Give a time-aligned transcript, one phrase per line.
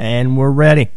[0.00, 0.88] And we're ready.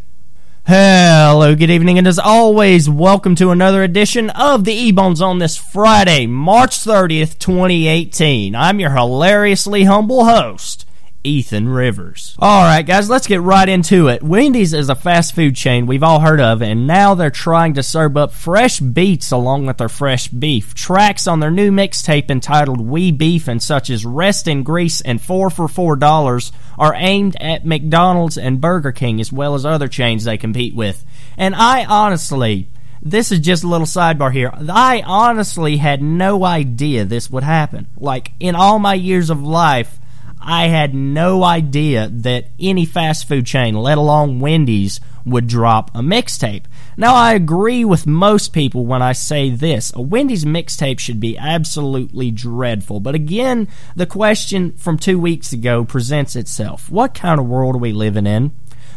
[0.66, 5.40] Hello, good evening, and as always, welcome to another edition of the Ebone Zone on
[5.40, 8.56] this Friday, March 30th, 2018.
[8.56, 10.83] I'm your hilariously humble host,
[11.24, 12.36] Ethan Rivers.
[12.42, 14.22] Alright, guys, let's get right into it.
[14.22, 17.84] Wendy's is a fast food chain we've all heard of, and now they're trying to
[17.84, 20.74] serve up fresh beats along with their fresh beef.
[20.74, 25.50] Tracks on their new mixtape entitled We Beefin such as Rest in Grease and 4
[25.50, 30.38] for $4, are aimed at McDonald's and Burger King as well as other chains they
[30.38, 31.06] compete with.
[31.38, 32.70] And I honestly,
[33.02, 34.52] this is just a little sidebar here.
[34.54, 37.88] I honestly had no idea this would happen.
[37.98, 40.00] Like, in all my years of life,
[40.46, 46.00] I had no idea that any fast food chain, let alone Wendy's, would drop a
[46.00, 46.66] mixtape.
[46.98, 49.94] Now, I agree with most people when I say this.
[49.96, 53.00] A Wendy's mixtape should be absolutely dreadful.
[53.00, 56.90] But again, the question from two weeks ago presents itself.
[56.90, 58.52] What kind of world are we living in?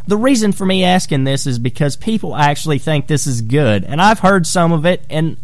[0.09, 4.01] The reason for me asking this is because people actually think this is good, and
[4.01, 5.37] I've heard some of it, and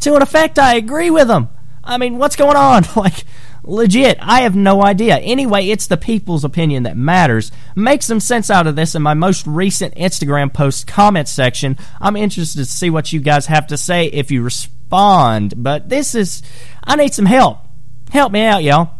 [0.00, 1.48] to an effect, I agree with them.
[1.82, 2.84] I mean, what's going on?
[2.96, 3.24] Like,
[3.64, 5.18] legit, I have no idea.
[5.18, 7.50] Anyway, it's the people's opinion that matters.
[7.74, 11.78] Make some sense out of this in my most recent Instagram post comment section.
[12.00, 15.54] I'm interested to see what you guys have to say if you respond.
[15.56, 16.42] But this is,
[16.82, 17.58] I need some help.
[18.10, 18.90] Help me out, y'all.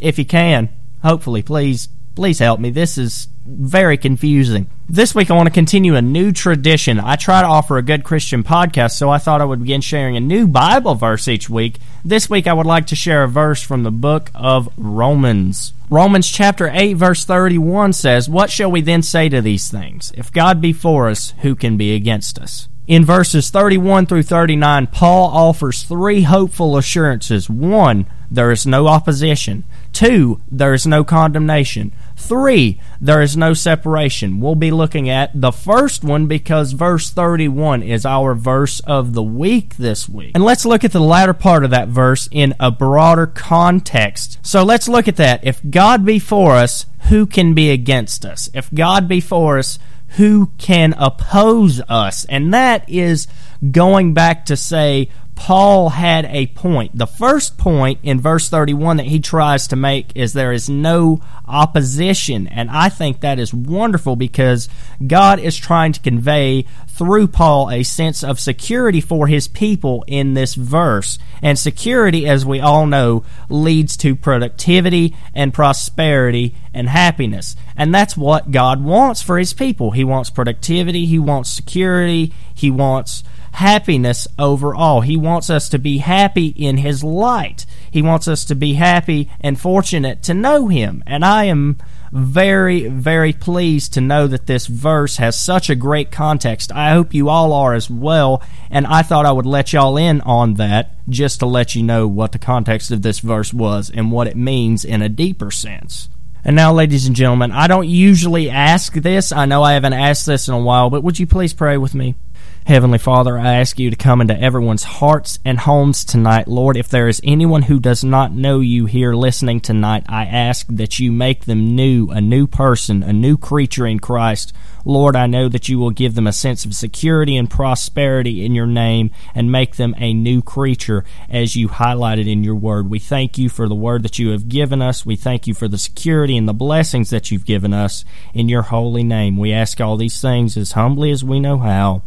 [0.00, 0.68] If you can.
[1.02, 2.70] Hopefully, please, please help me.
[2.70, 4.68] This is very confusing.
[4.88, 7.00] This week, I want to continue a new tradition.
[7.00, 10.16] I try to offer a good Christian podcast, so I thought I would begin sharing
[10.16, 11.78] a new Bible verse each week.
[12.04, 15.72] This week, I would like to share a verse from the book of Romans.
[15.90, 20.12] Romans chapter 8, verse 31 says, What shall we then say to these things?
[20.16, 22.68] If God be for us, who can be against us?
[22.86, 27.48] In verses 31 through 39, Paul offers three hopeful assurances.
[27.48, 29.64] One, there is no opposition.
[29.92, 31.92] Two, there is no condemnation.
[32.16, 34.40] Three, there is no separation.
[34.40, 39.22] We'll be looking at the first one because verse 31 is our verse of the
[39.22, 40.32] week this week.
[40.34, 44.38] And let's look at the latter part of that verse in a broader context.
[44.42, 45.44] So let's look at that.
[45.44, 48.48] If God be for us, who can be against us?
[48.54, 49.78] If God be for us,
[50.16, 52.24] who can oppose us?
[52.26, 53.26] And that is
[53.70, 56.96] going back to say, Paul had a point.
[56.96, 61.20] The first point in verse 31 that he tries to make is there is no
[61.46, 62.46] opposition.
[62.46, 64.68] And I think that is wonderful because
[65.04, 66.66] God is trying to convey
[67.02, 71.18] through Paul a sense of security for his people in this verse.
[71.42, 77.56] And security, as we all know, leads to productivity and prosperity and happiness.
[77.76, 79.90] And that's what God wants for his people.
[79.90, 85.00] He wants productivity, he wants security, he wants happiness overall.
[85.00, 87.66] He wants us to be happy in His light.
[87.90, 91.02] He wants us to be happy and fortunate to know Him.
[91.06, 91.76] And I am
[92.12, 96.70] very, very pleased to know that this verse has such a great context.
[96.70, 98.42] I hope you all are as well.
[98.70, 102.06] And I thought I would let y'all in on that just to let you know
[102.06, 106.10] what the context of this verse was and what it means in a deeper sense.
[106.44, 109.32] And now, ladies and gentlemen, I don't usually ask this.
[109.32, 111.94] I know I haven't asked this in a while, but would you please pray with
[111.94, 112.16] me?
[112.64, 116.46] Heavenly Father, I ask you to come into everyone's hearts and homes tonight.
[116.46, 120.68] Lord, if there is anyone who does not know you here listening tonight, I ask
[120.68, 124.52] that you make them new, a new person, a new creature in Christ.
[124.84, 128.54] Lord, I know that you will give them a sense of security and prosperity in
[128.54, 132.88] your name and make them a new creature as you highlighted in your word.
[132.88, 135.04] We thank you for the word that you have given us.
[135.04, 138.62] We thank you for the security and the blessings that you've given us in your
[138.62, 139.36] holy name.
[139.36, 142.02] We ask all these things as humbly as we know how.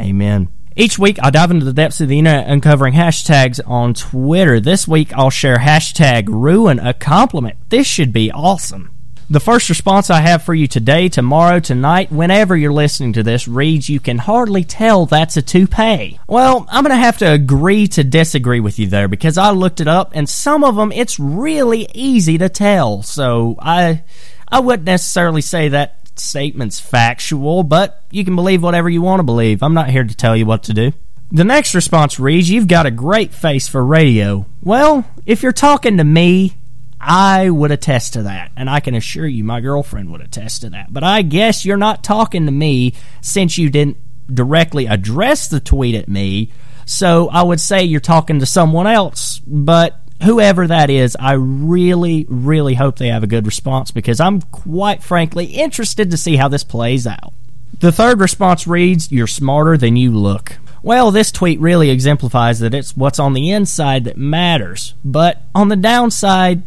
[0.00, 0.48] Amen.
[0.76, 4.58] Each week, I dive into the depths of the internet uncovering hashtags on Twitter.
[4.58, 7.56] This week, I'll share hashtag ruin a compliment.
[7.68, 8.90] This should be awesome.
[9.30, 13.48] The first response I have for you today, tomorrow, tonight, whenever you're listening to this,
[13.48, 16.18] reads, You can hardly tell that's a toupee.
[16.28, 19.80] Well, I'm going to have to agree to disagree with you there because I looked
[19.80, 23.02] it up and some of them it's really easy to tell.
[23.02, 24.04] So I,
[24.46, 29.24] I wouldn't necessarily say that statement's factual, but you can believe whatever you want to
[29.24, 29.62] believe.
[29.62, 30.92] I'm not here to tell you what to do.
[31.30, 34.46] The next response reads, You've got a great face for radio.
[34.62, 36.54] Well, if you're talking to me,
[37.00, 40.70] I would attest to that, and I can assure you my girlfriend would attest to
[40.70, 40.92] that.
[40.92, 43.98] But I guess you're not talking to me since you didn't
[44.32, 46.50] directly address the tweet at me,
[46.86, 49.40] so I would say you're talking to someone else.
[49.46, 54.40] But whoever that is, I really, really hope they have a good response because I'm
[54.40, 57.32] quite frankly interested to see how this plays out.
[57.80, 60.56] The third response reads, You're smarter than you look.
[60.82, 64.94] Well, this tweet really exemplifies that it's what's on the inside that matters.
[65.04, 66.62] But on the downside,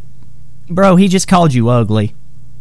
[0.69, 2.15] bro, he just called you ugly.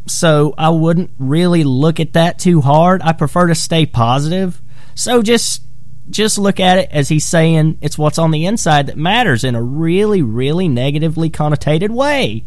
[0.07, 3.03] So I wouldn't really look at that too hard.
[3.03, 4.61] I prefer to stay positive.
[4.95, 5.63] So just
[6.11, 9.55] just look at it as he's saying it's what's on the inside that matters in
[9.55, 12.45] a really, really negatively connotated way.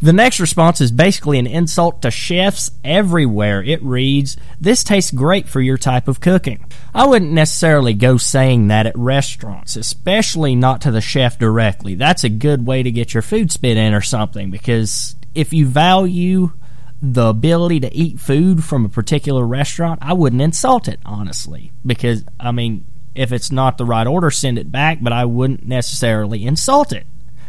[0.00, 3.64] The next response is basically an insult to chefs everywhere.
[3.64, 6.64] It reads, This tastes great for your type of cooking.
[6.94, 11.96] I wouldn't necessarily go saying that at restaurants, especially not to the chef directly.
[11.96, 15.66] That's a good way to get your food spit in or something because if you
[15.66, 16.52] value
[17.00, 21.72] the ability to eat food from a particular restaurant, I wouldn't insult it, honestly.
[21.86, 22.84] Because, I mean,
[23.14, 27.06] if it's not the right order, send it back, but I wouldn't necessarily insult it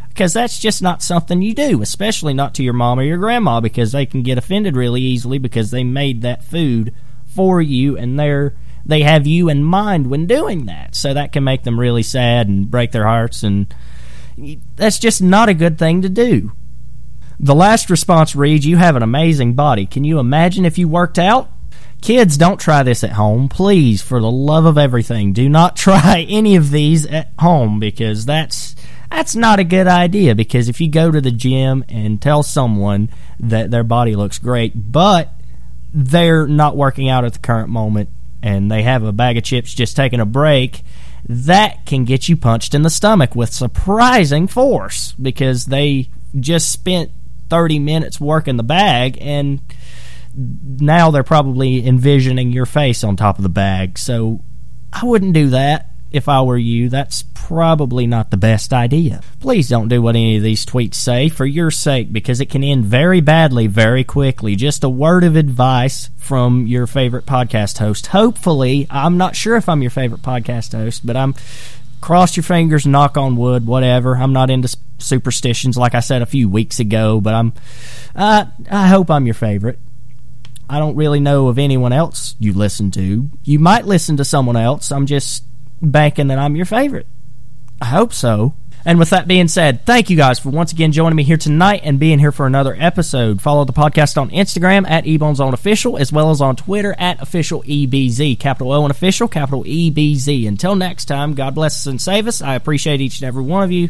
[0.09, 3.61] because that's just not something you do, especially not to your mom or your grandma
[3.61, 6.93] because they can get offended really easily because they made that food
[7.25, 8.53] for you and they're
[8.85, 10.95] they have you in mind when doing that.
[10.95, 13.73] So that can make them really sad and break their hearts and
[14.75, 16.51] that's just not a good thing to do.
[17.39, 19.85] The last response reads, "You have an amazing body.
[19.85, 21.49] Can you imagine if you worked out?"
[22.01, 23.49] Kids, don't try this at home.
[23.49, 28.25] Please, for the love of everything, do not try any of these at home because
[28.25, 28.75] that's
[29.11, 33.09] that's not a good idea because if you go to the gym and tell someone
[33.39, 35.33] that their body looks great, but
[35.93, 38.09] they're not working out at the current moment
[38.43, 40.83] and they have a bag of chips just taking a break,
[41.27, 46.07] that can get you punched in the stomach with surprising force because they
[46.39, 47.11] just spent
[47.49, 49.61] 30 minutes working the bag and
[50.35, 53.97] now they're probably envisioning your face on top of the bag.
[53.97, 54.41] So
[54.93, 59.21] I wouldn't do that if I were you, that's probably not the best idea.
[59.39, 62.63] Please don't do what any of these tweets say for your sake because it can
[62.63, 64.55] end very badly very quickly.
[64.55, 68.07] Just a word of advice from your favorite podcast host.
[68.07, 71.35] Hopefully, I'm not sure if I'm your favorite podcast host, but I'm
[72.01, 74.17] cross your fingers, knock on wood, whatever.
[74.17, 77.53] I'm not into superstitions like I said a few weeks ago, but I'm
[78.15, 79.79] uh, I hope I'm your favorite.
[80.69, 83.29] I don't really know of anyone else you listen to.
[83.43, 84.91] You might listen to someone else.
[84.91, 85.43] I'm just
[85.81, 87.07] banking that I'm your favorite.
[87.81, 88.53] I hope so.
[88.85, 91.81] And with that being said, thank you guys for once again joining me here tonight
[91.83, 93.41] and being here for another episode.
[93.41, 98.39] Follow the podcast on Instagram at EboneZoneOfficial as well as on Twitter at official EBZ.
[98.39, 100.47] Capital O and official, capital EBZ.
[100.47, 102.41] Until next time, God bless us and save us.
[102.41, 103.89] I appreciate each and every one of you,